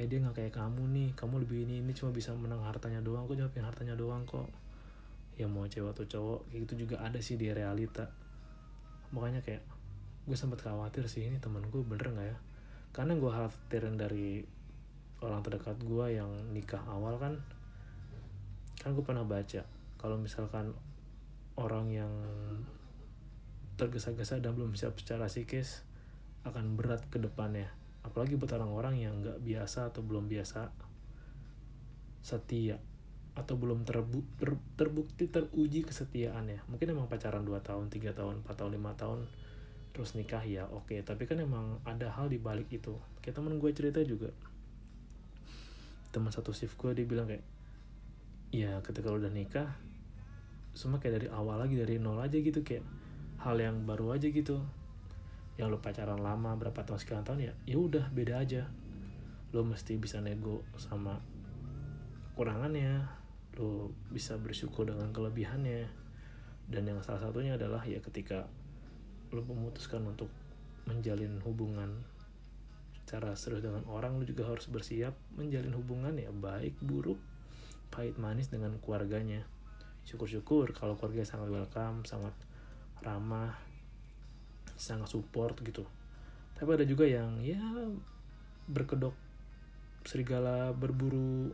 eh 0.00 0.08
dia 0.08 0.16
nggak 0.16 0.32
kayak 0.32 0.54
kamu 0.56 0.82
nih 0.96 1.08
kamu 1.12 1.44
lebih 1.44 1.68
ini 1.68 1.84
ini 1.84 1.92
cuma 1.92 2.08
bisa 2.08 2.32
menang 2.32 2.64
hartanya 2.64 3.04
doang 3.04 3.28
cuma 3.28 3.52
pengen 3.52 3.68
hartanya 3.68 3.94
doang 4.00 4.24
kok. 4.24 4.48
Ya 5.36 5.44
mau 5.44 5.68
cewek 5.68 5.92
atau 5.92 6.04
cowok 6.08 6.40
kayak 6.48 6.60
gitu 6.64 6.88
juga 6.88 7.04
ada 7.04 7.20
sih 7.20 7.36
di 7.36 7.52
realita. 7.52 8.08
Makanya 9.12 9.44
kayak 9.44 9.60
gue 10.24 10.36
sempat 10.36 10.64
khawatir 10.64 11.04
sih 11.04 11.28
ini 11.28 11.36
temen 11.36 11.64
gue 11.68 11.80
bener 11.84 12.12
nggak 12.12 12.28
ya 12.28 12.38
karena 12.90 13.14
gue 13.14 13.30
khawatirin 13.30 13.96
dari 13.96 14.42
orang 15.20 15.44
terdekat 15.44 15.78
gue 15.82 16.06
yang 16.16 16.30
nikah 16.50 16.82
awal 16.88 17.20
kan 17.20 17.38
kan 18.80 18.96
gue 18.96 19.04
pernah 19.04 19.22
baca 19.22 19.62
kalau 20.00 20.16
misalkan 20.16 20.72
orang 21.60 21.92
yang 21.92 22.12
tergesa-gesa 23.76 24.40
dan 24.40 24.56
belum 24.56 24.76
siap 24.76 24.96
secara 25.00 25.28
psikis 25.28 25.84
akan 26.44 26.76
berat 26.76 27.04
ke 27.08 27.20
depannya. 27.20 27.68
Apalagi 28.00 28.36
buat 28.36 28.52
orang-orang 28.56 29.00
yang 29.00 29.20
nggak 29.20 29.44
biasa 29.44 29.92
atau 29.92 30.00
belum 30.00 30.28
biasa 30.28 30.72
setia 32.20 32.76
atau 33.32 33.56
belum 33.56 33.88
terbu 33.88 34.20
ter 34.36 34.52
terbukti 34.76 35.28
teruji 35.28 35.84
kesetiaannya. 35.84 36.68
Mungkin 36.68 36.92
emang 36.92 37.08
pacaran 37.08 37.44
2 37.44 37.56
tahun 37.60 37.88
3 37.88 38.12
tahun 38.12 38.34
4 38.44 38.52
tahun 38.52 38.72
5 38.76 39.00
tahun 39.00 39.18
terus 39.90 40.14
nikah 40.14 40.42
ya 40.46 40.66
oke. 40.70 40.90
Okay. 40.90 41.02
tapi 41.02 41.26
kan 41.26 41.38
emang 41.42 41.82
ada 41.82 42.10
hal 42.10 42.30
di 42.30 42.38
balik 42.38 42.70
itu. 42.70 42.94
Kayak 43.22 43.42
temen 43.42 43.58
gue 43.58 43.70
cerita 43.74 44.00
juga. 44.06 44.30
Teman 46.10 46.30
satu 46.30 46.54
shift 46.54 46.78
gue 46.78 46.94
dia 46.94 47.06
bilang 47.06 47.26
kayak 47.26 47.42
ya 48.50 48.82
ketika 48.82 49.14
lo 49.14 49.22
udah 49.22 49.30
nikah 49.30 49.70
semua 50.74 50.98
kayak 50.98 51.22
dari 51.22 51.28
awal 51.30 51.58
lagi 51.58 51.78
dari 51.78 51.98
nol 51.98 52.18
aja 52.18 52.38
gitu 52.38 52.62
kayak 52.62 52.82
hal 53.42 53.58
yang 53.58 53.82
baru 53.86 54.14
aja 54.14 54.30
gitu. 54.30 54.62
Yang 55.58 55.76
lo 55.76 55.78
pacaran 55.82 56.22
lama 56.22 56.56
berapa 56.56 56.86
tahun 56.86 56.98
sekian 56.98 57.26
tahun 57.26 57.50
ya 57.50 57.52
ya 57.66 57.76
udah 57.78 58.10
beda 58.14 58.38
aja. 58.38 58.70
Lo 59.50 59.66
mesti 59.66 59.98
bisa 59.98 60.22
nego 60.22 60.62
sama 60.78 61.18
kekurangannya. 62.40 63.04
Lo 63.58 63.90
bisa 64.08 64.38
bersyukur 64.38 64.86
dengan 64.86 65.10
kelebihannya. 65.10 65.90
Dan 66.70 66.86
yang 66.86 67.02
salah 67.02 67.18
satunya 67.18 67.58
adalah 67.58 67.82
ya 67.82 67.98
ketika 67.98 68.46
lo 69.30 69.42
memutuskan 69.46 70.02
untuk 70.06 70.28
menjalin 70.90 71.38
hubungan 71.46 72.02
secara 73.02 73.34
serius 73.34 73.66
dengan 73.66 73.82
orang 73.90 74.18
lo 74.18 74.24
juga 74.26 74.46
harus 74.46 74.70
bersiap 74.70 75.14
menjalin 75.34 75.74
hubungan 75.74 76.14
ya 76.14 76.30
baik 76.30 76.78
buruk 76.78 77.18
pahit 77.90 78.14
manis 78.22 78.46
dengan 78.46 78.78
keluarganya. 78.78 79.42
Syukur-syukur 80.06 80.70
kalau 80.70 80.94
keluarga 80.94 81.26
sangat 81.26 81.50
welcome 81.50 82.06
sangat 82.06 82.32
ramah 83.02 83.58
sangat 84.78 85.10
support 85.10 85.58
gitu. 85.66 85.82
Tapi 86.54 86.70
ada 86.70 86.86
juga 86.86 87.04
yang 87.04 87.42
ya 87.42 87.60
berkedok 88.70 89.12
serigala 90.06 90.70
berburu 90.70 91.50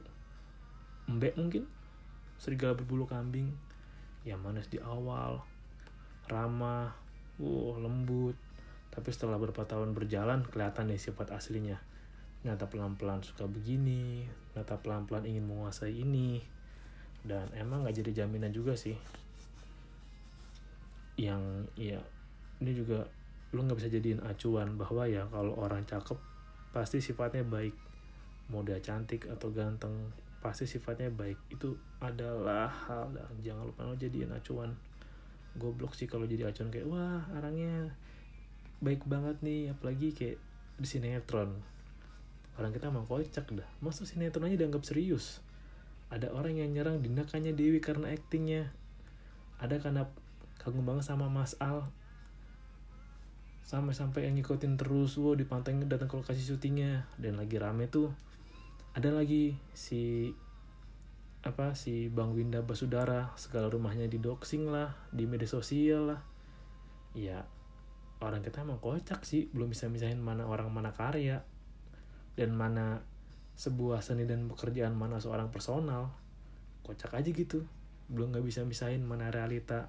embek 1.09 1.35
mungkin 1.41 1.65
serigala 2.37 2.77
berbulu 2.77 3.09
kambing. 3.09 3.57
Yang 4.29 4.41
manis 4.43 4.69
di 4.69 4.79
awal 4.83 5.41
ramah 6.29 7.06
wow 7.37 7.77
lembut. 7.81 8.37
Tapi 8.93 9.09
setelah 9.13 9.37
beberapa 9.37 9.69
tahun 9.69 9.93
berjalan 9.93 10.47
kelihatan 10.49 10.89
nih 10.89 11.01
sifat 11.01 11.37
aslinya. 11.37 11.77
Nyata 12.47 12.71
pelan-pelan 12.71 13.21
suka 13.21 13.45
begini 13.45 14.25
nyata 14.57 14.81
pelan-pelan 14.81 15.29
ingin 15.29 15.45
menguasai 15.45 15.93
ini. 15.93 16.41
Dan 17.27 17.53
emang 17.53 17.85
nggak 17.85 18.01
jadi 18.01 18.25
jaminan 18.25 18.55
juga 18.55 18.73
sih. 18.73 18.97
Yang 21.21 21.69
ya 21.77 22.01
ini 22.65 22.73
juga 22.73 23.05
lu 23.53 23.65
nggak 23.65 23.79
bisa 23.79 23.93
jadiin 23.93 24.25
acuan 24.25 24.81
bahwa 24.81 25.05
ya 25.05 25.29
kalau 25.29 25.53
orang 25.61 25.85
cakep 25.85 26.17
pasti 26.73 27.05
sifatnya 27.05 27.45
baik. 27.45 27.77
Mau 28.49 28.63
cantik 28.63 29.29
atau 29.29 29.53
ganteng 29.53 29.93
pasti 30.41 30.65
sifatnya 30.65 31.13
baik. 31.13 31.37
Itu 31.53 31.77
adalah 32.01 32.71
hal 32.71 33.13
dan 33.13 33.29
jangan 33.45 33.69
lupa 33.69 33.85
lo 33.85 33.99
jadiin 33.99 34.33
acuan 34.33 34.73
goblok 35.57 35.97
sih 35.97 36.07
kalau 36.07 36.29
jadi 36.29 36.49
acuan 36.49 36.69
kayak 36.69 36.87
wah 36.89 37.25
orangnya 37.33 37.93
baik 38.81 39.05
banget 39.09 39.41
nih. 39.41 39.73
Apalagi 39.73 40.13
kayak 40.13 40.39
di 40.77 40.87
sinetron. 40.87 41.57
Orang 42.57 42.73
kita 42.73 42.89
emang 42.89 43.05
kocak 43.05 43.49
dah. 43.53 43.69
Masa 43.85 44.09
sinetron 44.09 44.49
aja 44.49 44.57
dianggap 44.57 44.85
serius? 44.85 45.45
Ada 46.09 46.33
orang 46.33 46.57
yang 46.57 46.71
nyerang 46.73 47.03
dinakannya 47.03 47.53
Dewi 47.53 47.83
karena 47.83 48.15
aktingnya. 48.15 48.73
Ada 49.61 49.81
karena 49.83 50.09
kagum 50.61 50.87
banget 50.87 51.09
sama 51.09 51.29
Mas 51.29 51.57
Al. 51.59 51.89
Sampai-sampai 53.67 54.31
yang 54.31 54.39
ngikutin 54.39 54.79
terus 54.79 55.19
wow 55.19 55.35
dipantengin 55.35 55.91
datang 55.91 56.07
ke 56.07 56.17
lokasi 56.17 56.41
syutingnya. 56.41 57.05
Dan 57.19 57.37
lagi 57.37 57.59
rame 57.59 57.91
tuh. 57.91 58.15
Ada 58.97 59.13
lagi 59.13 59.59
si 59.77 60.33
apa 61.47 61.79
si 61.79 62.11
Bang 62.11 62.35
Winda 62.35 62.59
Basudara 62.67 63.31
segala 63.39 63.71
rumahnya 63.71 64.11
di 64.11 64.19
doxing 64.19 64.67
lah 64.67 64.99
di 65.15 65.31
media 65.31 65.47
sosial 65.47 66.11
lah. 66.11 66.21
Ya 67.15 67.47
orang 68.19 68.43
kita 68.43 68.67
emang 68.67 68.83
kocak 68.83 69.23
sih 69.23 69.47
belum 69.55 69.71
bisa 69.71 69.87
misahin 69.87 70.19
mana 70.19 70.51
orang 70.51 70.75
mana 70.75 70.91
karya 70.91 71.47
dan 72.35 72.51
mana 72.51 73.07
sebuah 73.55 74.03
seni 74.03 74.27
dan 74.27 74.51
pekerjaan 74.51 74.99
mana 74.99 75.23
seorang 75.23 75.55
personal. 75.55 76.11
Kocak 76.83 77.15
aja 77.15 77.31
gitu 77.31 77.63
belum 78.11 78.35
nggak 78.35 78.43
bisa 78.43 78.67
misahin 78.67 79.07
mana 79.07 79.31
realita 79.31 79.87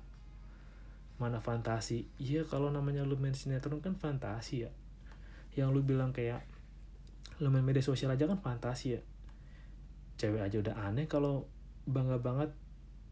mana 1.18 1.42
fantasi. 1.42 2.06
Iya 2.22 2.46
kalau 2.46 2.70
namanya 2.70 3.02
lu 3.02 3.18
main 3.18 3.34
sinetron 3.34 3.82
kan 3.82 3.98
fantasi 3.98 4.70
ya. 4.70 4.72
Yang 5.58 5.70
lu 5.74 5.82
bilang 5.82 6.14
kayak 6.14 6.46
lu 7.42 7.50
main 7.50 7.66
media 7.66 7.82
sosial 7.82 8.14
aja 8.14 8.30
kan 8.30 8.38
fantasi 8.38 8.94
ya 8.94 9.02
cewek 10.18 10.42
aja 10.42 10.58
udah 10.60 10.76
aneh 10.86 11.06
kalau 11.06 11.46
bangga 11.88 12.20
banget 12.20 12.52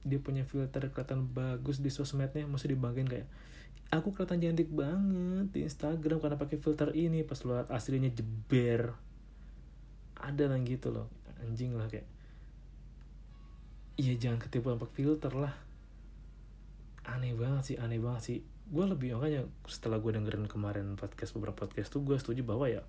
dia 0.06 0.22
punya 0.22 0.46
filter 0.46 0.90
kelihatan 0.94 1.30
bagus 1.32 1.82
di 1.82 1.90
sosmednya 1.90 2.46
mesti 2.46 2.70
dibanggain 2.70 3.10
kayak 3.10 3.30
aku 3.94 4.14
kelihatan 4.16 4.42
cantik 4.42 4.70
banget 4.74 5.48
di 5.54 5.60
Instagram 5.68 6.18
karena 6.18 6.38
pakai 6.40 6.58
filter 6.58 6.90
ini. 6.96 7.22
Pas 7.22 7.38
lu 7.46 7.54
lihat 7.54 7.70
aslinya 7.70 8.10
jeber. 8.10 8.96
Ada 10.18 10.50
lah 10.50 10.58
gitu 10.64 10.90
loh 10.90 11.12
anjing 11.44 11.76
lah 11.76 11.86
kayak. 11.92 12.08
Iya 13.96 14.14
jangan 14.18 14.40
ketipu 14.42 14.74
pakai 14.74 14.96
filter 14.96 15.34
lah. 15.36 15.54
Aneh 17.06 17.38
banget 17.38 17.76
sih 17.76 17.78
aneh 17.78 18.02
banget 18.02 18.22
sih. 18.24 18.40
Gue 18.66 18.90
lebih 18.90 19.14
makanya 19.14 19.46
setelah 19.70 20.02
gue 20.02 20.10
dengerin 20.10 20.50
kemarin 20.50 20.98
podcast 20.98 21.38
beberapa 21.38 21.70
podcast 21.70 21.94
tuh 21.94 22.02
gue 22.02 22.18
setuju 22.18 22.42
bahwa 22.42 22.66
ya 22.66 22.82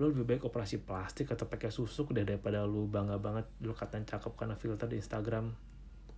lo 0.00 0.08
lebih 0.08 0.24
baik 0.24 0.48
operasi 0.48 0.80
plastik 0.80 1.28
atau 1.28 1.44
pakai 1.44 1.68
susuk 1.68 2.16
deh 2.16 2.24
daripada 2.24 2.64
lu 2.64 2.88
bangga 2.88 3.20
banget 3.20 3.44
lu 3.60 3.76
katanya 3.76 4.16
cakep 4.16 4.32
karena 4.32 4.56
filter 4.56 4.88
di 4.88 4.96
Instagram 4.96 5.52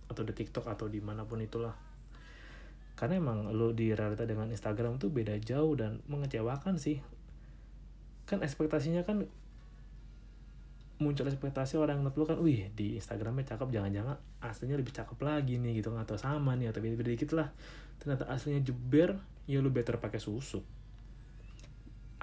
atau 0.07 0.23
di 0.23 0.31
TikTok 0.31 0.71
atau 0.71 0.87
di 0.87 1.03
mana 1.03 1.27
pun 1.27 1.43
itulah. 1.43 1.75
Karena 2.95 3.19
emang 3.19 3.51
lo 3.51 3.75
di 3.75 3.91
realita 3.91 4.23
dengan 4.23 4.47
Instagram 4.47 5.03
tuh 5.03 5.11
beda 5.11 5.35
jauh 5.43 5.75
dan 5.75 5.99
mengecewakan 6.07 6.79
sih. 6.79 7.03
Kan 8.23 8.39
ekspektasinya 8.39 9.03
kan 9.03 9.27
muncul 11.03 11.27
ekspektasi 11.27 11.75
orang 11.75 11.99
yang 11.99 12.15
lu 12.15 12.23
kan 12.23 12.39
wih 12.39 12.71
di 12.71 12.95
Instagramnya 12.95 13.43
cakep 13.43 13.67
jangan-jangan 13.67 14.15
aslinya 14.39 14.79
lebih 14.79 14.95
cakep 14.95 15.19
lagi 15.19 15.59
nih 15.59 15.83
gitu 15.83 15.91
atau 15.91 16.15
sama 16.15 16.55
nih 16.55 16.71
atau 16.71 16.79
beda-beda 16.79 17.11
dikit 17.11 17.35
lah. 17.35 17.51
Ternyata 17.99 18.31
aslinya 18.31 18.63
jeber 18.63 19.19
ya 19.43 19.59
lu 19.59 19.67
better 19.75 19.99
pakai 19.99 20.23
susu 20.23 20.82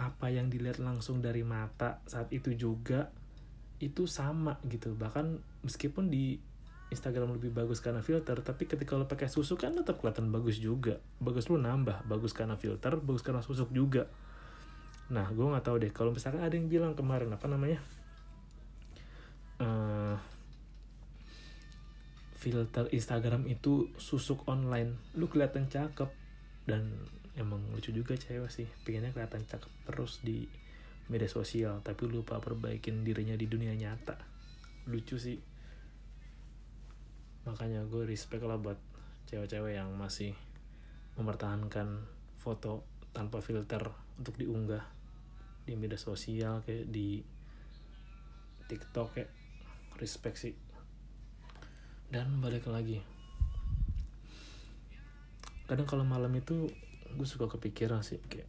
apa 0.00 0.32
yang 0.32 0.48
dilihat 0.48 0.80
langsung 0.80 1.20
dari 1.20 1.44
mata 1.44 2.00
saat 2.08 2.32
itu 2.32 2.56
juga 2.56 3.12
itu 3.80 4.08
sama 4.08 4.56
gitu. 4.64 4.96
Bahkan 4.96 5.60
meskipun 5.68 6.08
di 6.08 6.40
Instagram 6.90 7.36
lebih 7.38 7.52
bagus 7.52 7.78
karena 7.78 8.02
filter 8.02 8.40
tapi 8.42 8.66
ketika 8.66 8.98
lo 8.98 9.06
pakai 9.06 9.30
susu 9.30 9.54
kan 9.60 9.76
tetap 9.76 10.00
kelihatan 10.00 10.32
bagus 10.32 10.56
juga. 10.56 10.96
Bagus 11.20 11.52
lu 11.52 11.60
nambah 11.60 12.08
bagus 12.08 12.32
karena 12.32 12.56
filter 12.56 12.96
bagus 12.96 13.20
karena 13.20 13.44
susuk 13.44 13.68
juga. 13.76 14.08
Nah 15.12 15.28
gue 15.28 15.44
nggak 15.44 15.64
tahu 15.68 15.76
deh 15.84 15.92
kalau 15.92 16.16
misalkan 16.16 16.40
ada 16.40 16.56
yang 16.56 16.66
bilang 16.72 16.96
kemarin 16.96 17.28
apa 17.28 17.46
namanya? 17.46 17.80
Uh, 19.60 20.16
filter 22.40 22.88
Instagram 22.88 23.44
itu 23.52 23.92
susuk 24.00 24.48
online. 24.48 24.96
Lu 25.12 25.28
kelihatan 25.28 25.68
cakep 25.68 26.08
dan 26.64 26.88
emang 27.38 27.62
lucu 27.70 27.94
juga 27.94 28.18
cewek 28.18 28.50
sih. 28.50 28.68
Pengennya 28.82 29.14
kelihatan 29.14 29.46
cakep 29.46 29.72
terus 29.86 30.18
di 30.24 30.48
media 31.10 31.26
sosial 31.26 31.82
tapi 31.82 32.06
lupa 32.06 32.38
perbaikin 32.38 33.02
dirinya 33.02 33.34
di 33.34 33.46
dunia 33.50 33.74
nyata. 33.74 34.18
Lucu 34.90 35.18
sih. 35.18 35.38
Makanya 37.46 37.86
gue 37.86 38.06
respect 38.06 38.42
lah 38.46 38.58
buat 38.58 38.78
cewek-cewek 39.30 39.78
yang 39.78 39.94
masih 39.94 40.34
mempertahankan 41.18 42.06
foto 42.38 42.86
tanpa 43.10 43.42
filter 43.42 43.82
untuk 44.18 44.38
diunggah 44.38 44.86
di 45.66 45.74
media 45.74 45.98
sosial 45.98 46.62
kayak 46.62 46.88
di 46.88 47.20
TikTok 48.70 49.08
kayak 49.18 49.30
respect 49.98 50.38
sih. 50.38 50.54
Dan 52.10 52.42
balik 52.42 52.66
lagi. 52.66 53.02
Kadang 55.70 55.86
kalau 55.86 56.02
malam 56.02 56.34
itu 56.34 56.66
gue 57.14 57.26
suka 57.26 57.50
kepikiran 57.50 58.02
sih 58.06 58.22
kayak 58.30 58.48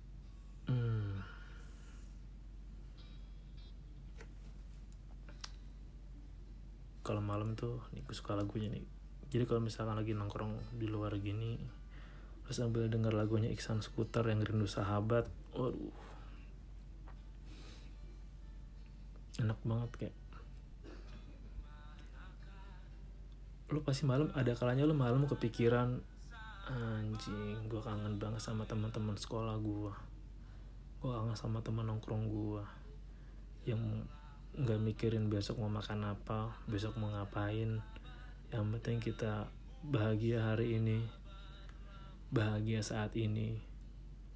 hmm, 0.70 1.22
kalau 7.01 7.20
malam 7.20 7.58
tuh 7.58 7.82
nih 7.91 8.01
gue 8.06 8.15
suka 8.15 8.38
lagunya 8.38 8.72
nih. 8.72 8.86
Jadi 9.32 9.44
kalau 9.48 9.63
misalkan 9.63 9.96
lagi 9.96 10.15
nongkrong 10.15 10.80
di 10.80 10.88
luar 10.88 11.15
gini 11.20 11.60
terus 12.44 12.60
sambil 12.60 12.88
denger 12.91 13.15
lagunya 13.15 13.48
Iksan 13.48 13.80
Skuter 13.80 14.27
yang 14.27 14.44
rindu 14.44 14.68
sahabat 14.68 15.27
waduh. 15.56 15.91
Enak 19.39 19.60
banget 19.65 19.91
kayak. 19.98 20.15
Lu 23.72 23.80
pasti 23.84 24.03
malam 24.03 24.30
ada 24.36 24.51
kalanya 24.53 24.84
lu 24.84 24.94
malam 24.94 25.25
kepikiran 25.25 26.03
anjing 26.71 27.67
gue 27.67 27.81
kangen 27.83 28.15
banget 28.15 28.39
sama 28.39 28.63
teman-teman 28.63 29.19
sekolah 29.19 29.59
gue 29.59 29.91
gue 31.03 31.11
kangen 31.11 31.35
sama 31.35 31.59
teman 31.59 31.91
nongkrong 31.91 32.31
gue 32.31 32.63
yang 33.67 34.07
nggak 34.51 34.83
mikirin 34.83 35.31
besok 35.31 35.63
mau 35.63 35.71
makan 35.71 36.11
apa 36.11 36.51
besok 36.67 36.99
mau 36.99 37.07
ngapain. 37.13 37.79
Yang 38.51 38.65
penting 38.77 38.97
kita 38.99 39.47
bahagia 39.79 40.43
hari 40.43 40.75
ini 40.75 41.07
bahagia 42.33 42.83
saat 42.83 43.15
ini. 43.15 43.61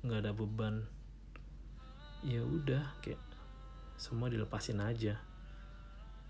Nggak 0.07 0.19
ada 0.23 0.31
beban. 0.31 0.75
Ya 2.23 2.47
udah 2.47 2.95
kayak 3.03 3.19
semua 3.99 4.31
dilepasin 4.31 4.79
aja. 4.79 5.19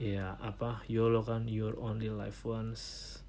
Ya 0.01 0.25
apa 0.41 0.81
YOLO 0.89 1.21
kan 1.21 1.45
your 1.45 1.77
only 1.77 2.09
life 2.09 2.41
once 2.41 3.21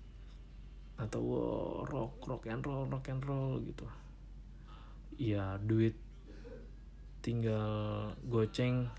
atau 1.07 1.23
wow, 1.23 1.87
rock 1.87 2.19
rock 2.27 2.45
and 2.51 2.63
roll 2.67 2.85
rock 2.91 3.07
and 3.09 3.23
roll 3.23 3.63
gitu. 3.63 3.87
Ya 5.17 5.57
duit 5.63 5.95
tinggal 7.23 8.13
goceng. 8.27 8.91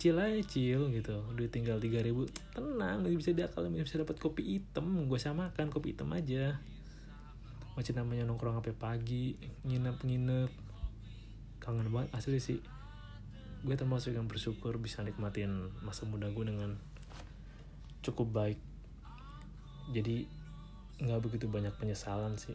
Cil 0.00 0.16
aja 0.16 0.40
cil 0.48 0.88
gitu. 0.96 1.20
Duit 1.36 1.52
tinggal 1.52 1.76
tiga 1.76 2.00
ribu 2.00 2.24
tenang 2.56 3.04
bisa 3.04 3.36
diakal 3.36 3.68
bisa 3.68 4.00
dapat 4.00 4.16
kopi 4.16 4.58
hitam. 4.58 5.08
Gue 5.08 5.20
samakan 5.20 5.68
kopi 5.68 5.92
hitam 5.92 6.12
aja. 6.16 6.56
Macam 7.76 7.94
namanya 7.96 8.24
nongkrong 8.24 8.60
sampai 8.60 8.76
pagi 8.76 9.36
nginep 9.64 9.96
nginep. 10.00 10.50
Kangen 11.60 11.92
banget 11.92 12.10
asli 12.16 12.40
sih. 12.40 12.60
Gue 13.60 13.76
termasuk 13.76 14.16
yang 14.16 14.24
bersyukur 14.24 14.80
bisa 14.80 15.04
nikmatin 15.04 15.68
masa 15.84 16.08
muda 16.08 16.32
gue 16.32 16.44
dengan 16.48 16.80
cukup 18.00 18.32
baik 18.32 18.69
jadi 19.90 20.26
nggak 21.00 21.20
begitu 21.20 21.46
banyak 21.50 21.74
penyesalan 21.80 22.38
sih. 22.38 22.54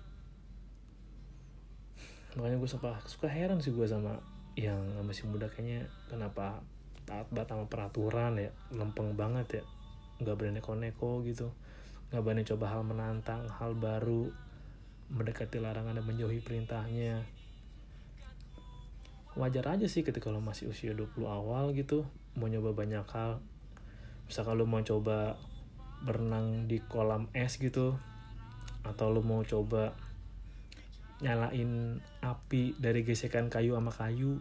Makanya 2.36 2.60
gue 2.60 2.70
suka 2.70 3.00
suka 3.08 3.28
heran 3.32 3.64
sih 3.64 3.72
gue 3.72 3.88
sama 3.88 4.20
yang 4.56 4.80
masih 5.04 5.28
muda 5.28 5.52
kayaknya 5.52 5.88
kenapa 6.08 6.64
taat 7.04 7.28
banget 7.32 7.52
sama 7.52 7.66
peraturan 7.68 8.40
ya 8.40 8.52
lempeng 8.72 9.16
banget 9.16 9.62
ya. 9.62 9.64
Nggak 10.24 10.36
berani 10.36 10.60
neko-neko 10.60 11.24
gitu. 11.28 11.52
Nggak 12.12 12.22
berani 12.24 12.44
coba 12.44 12.66
hal 12.72 12.82
menantang 12.84 13.44
hal 13.50 13.76
baru. 13.76 14.32
Mendekati 15.06 15.62
larangan 15.62 15.96
dan 15.96 16.06
menjauhi 16.06 16.42
perintahnya. 16.42 17.24
Wajar 19.36 19.76
aja 19.76 19.86
sih 19.86 20.02
ketika 20.02 20.32
lo 20.32 20.40
masih 20.40 20.72
usia 20.72 20.96
20 20.96 21.28
awal 21.28 21.76
gitu 21.76 22.08
mau 22.40 22.48
nyoba 22.48 22.72
banyak 22.76 23.04
hal. 23.12 23.40
Misalkan 24.28 24.56
lo 24.60 24.66
mau 24.68 24.84
coba 24.84 25.36
berenang 26.06 26.70
di 26.70 26.78
kolam 26.86 27.28
es 27.34 27.58
gitu. 27.58 27.98
Atau 28.86 29.10
lo 29.10 29.26
mau 29.26 29.42
coba 29.42 29.98
nyalain 31.26 31.98
api 32.22 32.78
dari 32.78 33.02
gesekan 33.02 33.50
kayu 33.50 33.74
sama 33.74 33.90
kayu. 33.90 34.38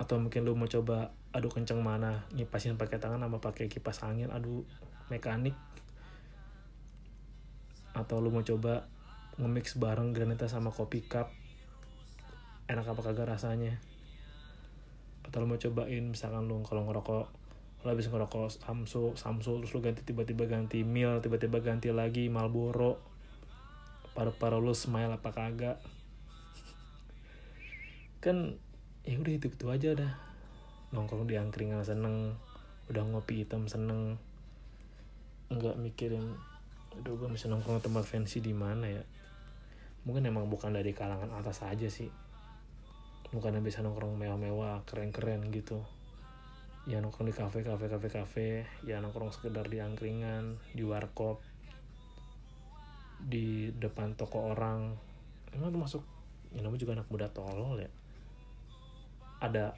Atau 0.00 0.16
mungkin 0.16 0.48
lo 0.48 0.56
mau 0.56 0.66
coba 0.66 1.12
aduh 1.36 1.52
kenceng 1.52 1.84
mana? 1.84 2.24
Ngipasin 2.32 2.80
pakai 2.80 2.96
tangan 2.96 3.20
sama 3.20 3.38
pakai 3.44 3.68
kipas 3.68 4.00
angin 4.00 4.32
aduh 4.32 4.64
mekanik. 5.12 5.54
Atau 7.92 8.24
lo 8.24 8.32
mau 8.32 8.42
coba 8.42 8.88
nge-mix 9.36 9.76
bareng 9.76 10.16
granita 10.16 10.48
sama 10.48 10.72
kopi 10.72 11.04
cup. 11.04 11.28
Enak 12.64 12.88
apa 12.88 13.00
kagak 13.04 13.28
rasanya? 13.28 13.76
Atau 15.28 15.44
lo 15.44 15.52
mau 15.52 15.60
cobain 15.60 16.08
misalkan 16.08 16.48
lo 16.48 16.64
kalau 16.64 16.88
ngerokok 16.88 17.43
lo 17.84 17.92
habis 17.92 18.08
ngerokok 18.08 18.48
Samsu 18.48 19.12
Samsu 19.12 19.60
terus 19.60 19.76
lo 19.76 19.84
ganti 19.84 20.00
tiba-tiba 20.00 20.48
ganti 20.48 20.80
Mil 20.88 21.20
tiba-tiba 21.20 21.60
ganti 21.60 21.92
lagi 21.92 22.32
Marlboro. 22.32 22.96
Paru-paru 24.16 24.64
lo 24.64 24.72
smile 24.72 25.20
apa 25.20 25.30
kagak? 25.36 25.78
Kan 28.24 28.56
ya 29.04 29.20
udah 29.20 29.32
itu 29.36 29.52
itu 29.52 29.66
aja 29.68 29.92
dah. 29.92 30.12
Nongkrong 30.96 31.28
di 31.28 31.36
angkringan 31.36 31.84
seneng 31.84 32.40
udah 32.88 33.04
ngopi 33.04 33.44
hitam 33.44 33.68
seneng. 33.68 34.16
Nggak 35.52 35.76
mikirin 35.76 36.24
aduh 36.96 37.20
gue 37.20 37.28
bisa 37.28 37.52
nongkrong 37.52 37.84
tempat 37.84 38.08
fancy 38.08 38.40
di 38.40 38.56
mana 38.56 38.88
ya? 38.88 39.04
Mungkin 40.08 40.24
emang 40.24 40.48
bukan 40.48 40.72
dari 40.72 40.96
kalangan 40.96 41.36
atas 41.36 41.60
aja 41.68 41.92
sih. 41.92 42.08
Bukan 43.28 43.60
bisa 43.60 43.84
nongkrong 43.84 44.16
mewah-mewah 44.16 44.88
keren-keren 44.88 45.52
gitu 45.52 45.84
ya 46.84 47.00
nongkrong 47.00 47.32
di 47.32 47.36
kafe 47.36 47.64
kafe 47.64 47.86
kafe 47.88 48.08
kafe. 48.12 48.48
Ya 48.84 49.00
nongkrong 49.00 49.32
sekedar 49.32 49.64
di 49.68 49.80
angkringan 49.80 50.60
di 50.76 50.84
warkop 50.84 51.40
di 53.24 53.72
depan 53.72 54.12
toko 54.20 54.52
orang. 54.52 54.92
Emang 55.56 55.72
termasuk 55.72 56.04
ya 56.52 56.60
namanya 56.60 56.80
juga 56.84 56.92
anak 57.00 57.08
muda 57.08 57.28
tolol 57.32 57.80
ya. 57.80 57.90
Ada 59.40 59.72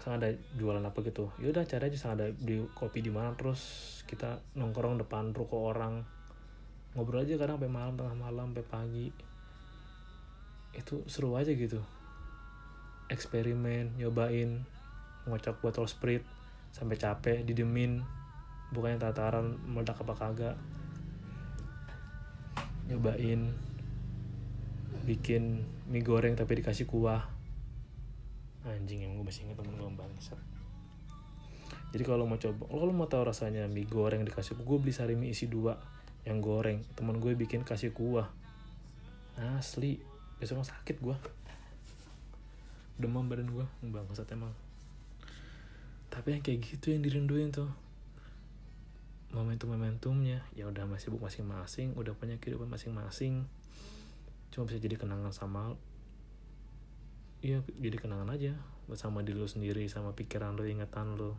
asal 0.00 0.16
ada 0.16 0.32
jualan 0.56 0.80
apa 0.80 0.98
gitu. 1.04 1.28
Ya 1.36 1.52
udah 1.52 1.68
cari 1.68 1.92
aja 1.92 2.16
ada 2.16 2.32
di 2.32 2.64
kopi 2.72 3.04
di 3.04 3.12
mana. 3.12 3.36
Terus 3.36 3.60
kita 4.08 4.40
nongkrong 4.56 5.04
depan 5.04 5.36
ruko 5.36 5.68
orang. 5.68 6.00
Ngobrol 6.96 7.28
aja 7.28 7.36
kadang 7.36 7.60
sampai 7.60 7.68
malam 7.68 7.94
tengah 8.00 8.16
malam 8.16 8.56
sampai 8.56 8.64
pagi. 8.64 9.06
Itu 10.72 11.04
seru 11.04 11.36
aja 11.36 11.52
gitu. 11.52 11.84
Eksperimen 13.12 14.00
nyobain 14.00 14.77
ngocok 15.28 15.60
botol 15.60 15.84
sprit 15.84 16.24
sampai 16.72 16.96
capek 16.96 17.44
didemin 17.44 18.04
bukannya 18.72 19.00
tataran 19.00 19.56
meledak 19.64 20.00
apa 20.00 20.14
kagak. 20.16 20.56
Nyobain 22.88 23.52
bikin 25.04 25.64
mie 25.88 26.04
goreng 26.04 26.36
tapi 26.36 26.60
dikasih 26.60 26.88
kuah. 26.88 27.24
Anjing 28.64 29.04
yang 29.04 29.16
gue 29.16 29.24
masih 29.24 29.48
inget 29.48 29.56
temen 29.56 29.76
gue 29.76 29.88
bangsat. 29.96 30.40
Jadi 31.88 32.04
kalau 32.04 32.28
mau 32.28 32.36
coba 32.36 32.68
kalau 32.68 32.92
mau 32.92 33.08
tahu 33.08 33.24
rasanya 33.24 33.64
mie 33.68 33.88
goreng 33.88 34.24
dikasih 34.24 34.56
gue 34.60 34.78
beli 34.80 34.92
sari 34.92 35.16
mie 35.16 35.32
isi 35.32 35.48
dua 35.48 35.80
yang 36.28 36.44
goreng. 36.44 36.84
Temen 36.92 37.16
gue 37.20 37.32
bikin 37.32 37.64
kasih 37.64 37.96
kuah. 37.96 38.28
Asli 39.36 39.96
besok 40.38 40.62
sakit 40.62 41.02
gue 41.02 41.16
demam 42.98 43.26
badan 43.30 43.46
gue 43.50 43.66
bangsat 43.86 44.26
emang 44.34 44.50
tapi 46.18 46.34
yang 46.34 46.42
kayak 46.42 46.66
gitu 46.66 46.90
yang 46.90 47.06
dirinduin 47.06 47.54
tuh? 47.54 47.70
Momentum 49.30 49.70
momentumnya 49.70 50.42
ya 50.50 50.66
udah 50.66 50.82
masih 50.82 51.14
sibuk 51.14 51.22
masing-masing 51.22 51.94
udah 51.94 52.10
punya 52.18 52.42
kehidupan 52.42 52.66
masing-masing. 52.66 53.46
Cuma 54.50 54.66
bisa 54.66 54.82
jadi 54.82 54.98
kenangan 54.98 55.30
sama 55.30 55.78
iya 57.38 57.62
jadi 57.78 58.02
kenangan 58.02 58.34
aja. 58.34 58.58
Bersama 58.90 59.22
diri 59.22 59.38
lo 59.38 59.46
sendiri 59.46 59.86
sama 59.86 60.10
pikiran 60.18 60.58
lo 60.58 60.66
ingatan 60.66 61.14
lo 61.14 61.38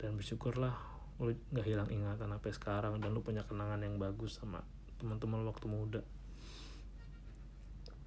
dan 0.00 0.16
bersyukurlah 0.16 0.72
lo 1.20 1.36
nggak 1.52 1.66
hilang 1.68 1.92
ingatan 1.92 2.32
sampai 2.32 2.52
sekarang 2.56 2.96
dan 3.04 3.12
lo 3.12 3.20
punya 3.20 3.44
kenangan 3.44 3.84
yang 3.84 4.00
bagus 4.00 4.40
sama 4.40 4.64
teman-teman 4.96 5.44
waktu 5.44 5.68
muda. 5.68 6.00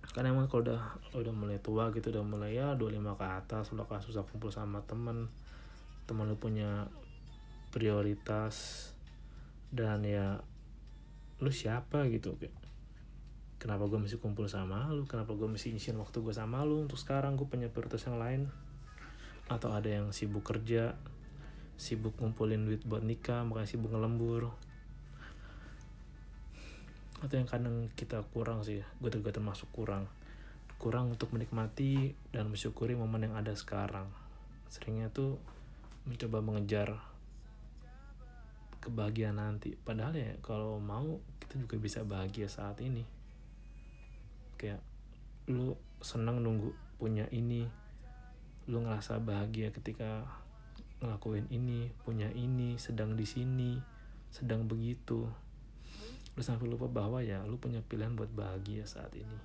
Karena 0.09 0.33
emang 0.33 0.49
kalau 0.49 0.65
udah 0.65 0.81
udah 1.13 1.33
mulai 1.37 1.61
tua 1.61 1.93
gitu 1.93 2.09
udah 2.09 2.25
mulai 2.25 2.57
ya 2.57 2.73
25 2.73 2.97
ke 3.13 3.25
atas 3.29 3.69
udah 3.77 3.85
susah 4.01 4.25
kumpul 4.25 4.49
sama 4.49 4.81
temen 4.89 5.29
teman 6.09 6.25
lu 6.25 6.41
punya 6.41 6.89
prioritas 7.69 8.89
dan 9.69 10.01
ya 10.01 10.41
lu 11.37 11.53
siapa 11.53 12.09
gitu 12.09 12.33
kayak 12.41 12.57
kenapa 13.61 13.85
gue 13.85 13.99
mesti 13.99 14.17
kumpul 14.17 14.47
sama 14.47 14.89
lu? 14.89 15.05
Kenapa 15.05 15.35
gue 15.35 15.45
mesti 15.45 15.75
ngisiin 15.75 15.99
waktu 15.99 16.23
gue 16.23 16.33
sama 16.33 16.63
lu? 16.63 16.87
Untuk 16.87 16.97
sekarang 16.97 17.35
gue 17.35 17.45
punya 17.45 17.67
prioritas 17.67 18.07
yang 18.07 18.17
lain. 18.17 18.47
Atau 19.51 19.75
ada 19.75 19.91
yang 19.91 20.15
sibuk 20.15 20.47
kerja 20.47 20.95
sibuk 21.79 22.19
ngumpulin 22.19 22.67
duit 22.67 22.83
buat 22.83 22.99
nikah 22.99 23.47
makanya 23.47 23.71
sibuk 23.71 23.91
ngelembur. 23.91 24.51
Atau 27.23 27.35
yang 27.39 27.47
kadang 27.47 27.87
kita 27.95 28.23
kurang 28.31 28.63
sih 28.63 28.83
gue 28.99 29.11
juga 29.11 29.35
termasuk 29.35 29.67
kurang. 29.75 30.07
Kurang 30.79 31.11
untuk 31.11 31.35
menikmati 31.35 32.15
dan 32.31 32.47
mensyukuri 32.47 32.95
momen 32.95 33.31
yang 33.31 33.35
ada 33.35 33.51
sekarang. 33.55 34.07
Seringnya 34.71 35.11
tuh 35.11 35.39
mencoba 36.09 36.41
mengejar 36.41 36.97
kebahagiaan 38.81 39.37
nanti. 39.37 39.77
Padahal 39.77 40.17
ya 40.17 40.33
kalau 40.41 40.81
mau 40.81 41.21
kita 41.45 41.61
juga 41.61 41.77
bisa 41.77 42.01
bahagia 42.01 42.49
saat 42.49 42.81
ini. 42.81 43.05
Kayak 44.57 44.81
lu 45.45 45.77
senang 46.01 46.41
nunggu 46.41 46.73
punya 46.97 47.29
ini 47.31 47.69
lu 48.69 48.85
ngerasa 48.85 49.17
bahagia 49.21 49.73
ketika 49.73 50.25
ngelakuin 50.99 51.47
ini 51.49 51.89
punya 52.03 52.27
ini 52.29 52.75
sedang 52.75 53.15
di 53.15 53.23
sini 53.23 53.79
sedang 54.29 54.65
begitu. 54.65 55.25
Lu 56.37 56.41
sampai 56.41 56.69
lupa 56.69 56.85
bahwa 56.85 57.21
ya 57.21 57.41
lu 57.45 57.57
punya 57.57 57.81
pilihan 57.81 58.13
buat 58.13 58.29
bahagia 58.33 58.85
saat 58.85 59.13
ini. 59.17 59.39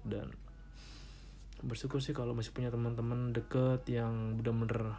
Dan 0.00 0.32
bersyukur 1.60 2.00
sih 2.00 2.16
kalau 2.16 2.32
masih 2.32 2.56
punya 2.56 2.72
teman-teman 2.72 3.36
deket 3.36 3.84
yang 3.92 4.40
bener-bener 4.40 4.96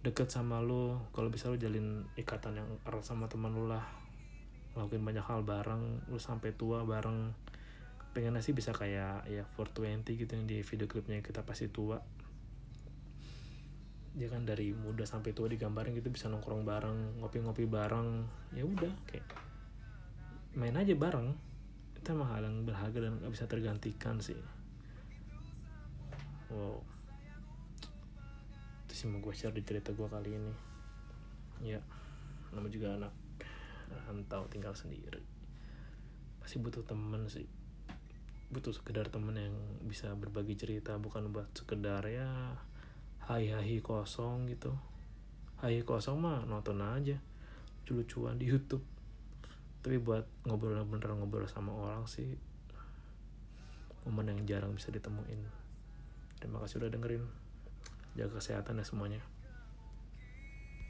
deket 0.00 0.32
sama 0.32 0.64
lu 0.64 0.96
kalau 1.12 1.28
bisa 1.28 1.52
lu 1.52 1.60
jalin 1.60 2.08
ikatan 2.16 2.56
yang 2.56 2.68
erat 2.88 3.04
sama 3.04 3.28
teman 3.28 3.52
lu 3.52 3.68
lah. 3.68 3.84
Ngelakuin 4.72 5.04
banyak 5.04 5.24
hal 5.26 5.44
bareng 5.44 6.08
lu 6.08 6.16
sampai 6.16 6.56
tua 6.56 6.88
bareng. 6.88 7.36
Pengen 8.16 8.40
sih 8.40 8.56
bisa 8.56 8.72
kayak 8.72 9.28
ya 9.28 9.44
420 9.54 10.24
gitu 10.24 10.32
yang 10.32 10.48
di 10.48 10.64
video 10.64 10.88
klipnya 10.88 11.20
kita 11.20 11.44
pasti 11.44 11.68
tua. 11.68 12.00
Dia 14.16 14.26
kan 14.26 14.42
dari 14.48 14.72
muda 14.72 15.04
sampai 15.04 15.36
tua 15.36 15.46
digambarin 15.46 15.94
gitu 15.94 16.08
bisa 16.08 16.32
nongkrong 16.32 16.64
bareng 16.64 17.20
ngopi-ngopi 17.20 17.68
bareng. 17.68 18.24
Ya 18.56 18.64
udah 18.64 18.90
kayak 19.04 19.28
main 20.56 20.74
aja 20.80 20.96
bareng. 20.96 21.36
Itu 22.00 22.16
emang 22.16 22.32
hal 22.32 22.48
yang 22.48 22.64
berharga 22.64 22.98
dan 23.04 23.20
gak 23.20 23.32
bisa 23.36 23.44
tergantikan 23.44 24.16
sih. 24.18 24.40
Wow 26.48 26.99
sih 29.00 29.08
mau 29.08 29.24
gue 29.24 29.32
share 29.32 29.56
di 29.56 29.64
cerita 29.64 29.96
gue 29.96 30.04
kali 30.04 30.36
ini. 30.36 30.52
Ya 31.64 31.80
nama 32.52 32.68
juga 32.68 33.00
anak 33.00 33.16
rantau 34.04 34.44
tinggal 34.52 34.76
sendiri. 34.76 35.24
Pasti 36.36 36.60
butuh 36.60 36.84
temen 36.84 37.24
sih. 37.24 37.48
Butuh 38.52 38.76
sekedar 38.76 39.08
temen 39.08 39.40
yang 39.40 39.56
bisa 39.88 40.12
berbagi 40.12 40.52
cerita 40.60 41.00
bukan 41.00 41.32
buat 41.32 41.48
sekedar 41.56 42.04
ya 42.12 42.60
hai 43.24 43.48
hai 43.48 43.80
kosong 43.80 44.52
gitu. 44.52 44.76
Hai 45.64 45.80
kosong 45.80 46.20
mah 46.20 46.44
nonton 46.44 46.84
aja 46.84 47.16
lucu-lucuan 47.88 48.36
di 48.36 48.52
YouTube. 48.52 48.84
Tapi 49.80 49.96
buat 49.96 50.28
ngobrol 50.44 50.76
bener 50.84 51.08
ngobrol 51.16 51.48
sama 51.48 51.72
orang 51.72 52.04
sih 52.04 52.36
momen 54.04 54.28
yang 54.28 54.44
jarang 54.44 54.76
bisa 54.76 54.92
ditemuin. 54.92 55.40
Terima 56.36 56.60
kasih 56.60 56.84
udah 56.84 56.92
dengerin 56.92 57.49
jaga 58.18 58.38
kesehatan 58.38 58.80
ya 58.80 58.84
semuanya 58.86 59.20